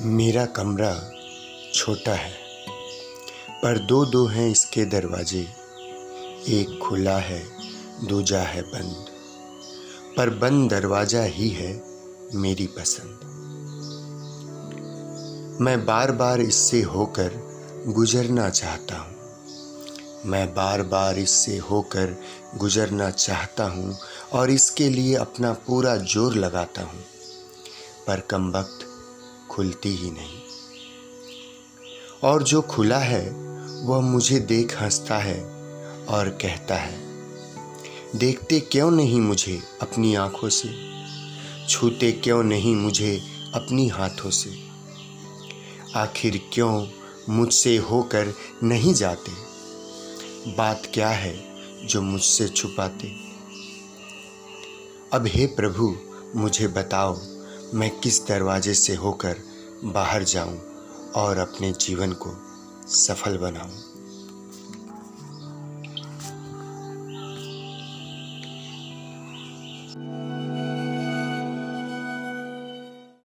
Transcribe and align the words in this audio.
मेरा 0.00 0.44
कमरा 0.46 0.92
छोटा 1.74 2.12
है, 2.12 2.32
पर 3.62 3.78
दो 3.78 4.04
दो 4.04 4.24
हैं 4.26 4.48
इसके 4.50 4.84
दरवाजे। 4.84 5.40
एक 6.50 6.78
खुला 6.82 7.16
है, 7.18 7.42
दूजा 8.04 8.40
है 8.40 8.62
बंद, 8.62 9.06
पर 10.16 10.30
बंद 10.38 10.70
दरवाज़ा 10.70 11.22
ही 11.24 11.48
है 11.48 11.72
मेरी 12.34 12.66
पसंद। 12.78 13.26
मैं 15.60 15.84
बार 15.86 16.12
बार 16.12 16.40
इससे 16.40 16.82
होकर 16.84 17.30
गुजरना 17.88 18.48
चाहता 18.50 18.96
हूँ। 18.96 19.16
मैं 20.26 20.46
बार 20.54 20.82
बार 20.84 21.18
इससे 21.18 21.56
होकर 21.60 22.16
गुजरना 22.56 23.10
चाहता 23.10 23.64
हूँ 23.68 23.96
और 24.32 24.50
इसके 24.50 24.88
लिए 24.88 25.14
अपना 25.16 25.52
पूरा 25.66 25.96
ज़ोर 25.96 26.34
लगाता 26.34 26.82
हूँ। 26.82 27.04
पर 28.06 28.20
कम 28.20 28.50
वक्त 28.50 28.87
खुलती 29.50 29.88
ही 29.88 30.10
नहीं। 30.10 30.40
और 32.22 32.42
जो 32.42 32.62
खुला 32.62 32.98
है, 32.98 33.30
वह 33.84 34.00
मुझे 34.00 34.38
देख 34.38 34.82
हंसता 34.82 35.18
है 35.18 35.44
और 36.04 36.28
कहता 36.28 36.74
है, 36.74 37.08
देखते 38.16 38.60
क्यों 38.60 38.90
नहीं 38.90 39.20
मुझे 39.20 39.62
अपनी 39.82 40.14
आँखों 40.14 40.48
से? 40.48 40.68
छूते 41.68 42.12
क्यों 42.12 42.42
नहीं 42.42 42.76
मुझे 42.76 43.22
अपनी 43.54 43.88
हाथों 43.88 44.30
से? 44.30 44.50
आखिर 45.96 46.50
क्यों 46.52 46.86
मुझसे 47.28 47.76
होकर 47.76 48.34
नहीं 48.62 48.94
जाते? 48.94 49.32
बात 50.56 50.90
क्या 50.94 51.08
है 51.08 51.44
जो 51.86 52.02
मुझसे 52.02 52.48
छुपाते? 52.48 53.28
अब 55.12 55.26
हे 55.26 55.46
प्रभु, 55.46 55.96
मुझे 56.36 56.68
बताओ, 56.68 57.20
मैं 57.74 58.00
किस 58.00 58.26
दरवाजे 58.26 58.74
से 58.74 58.94
होकर 58.94 59.36
बाहर 59.84 60.22
जाऊँ 60.22 60.58
और 61.16 61.38
अपने 61.38 61.72
जीवन 61.72 62.12
को 62.12 62.34
सफल 62.88 63.38
बनाऊँ। 63.38 63.70